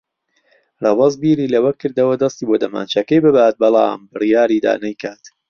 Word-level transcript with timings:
ڕەوەز 0.83 1.13
بیری 1.21 1.51
لەوە 1.53 1.71
کردەوە 1.81 2.15
دەستی 2.21 2.47
بۆ 2.47 2.55
دەمانچەکەی 2.63 3.23
ببات، 3.25 3.55
بەڵام 3.61 3.99
بڕیاری 4.11 4.63
دا 4.65 4.73
نەیکات. 4.83 5.23